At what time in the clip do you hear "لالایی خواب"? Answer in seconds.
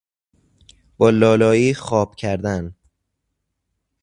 1.09-2.15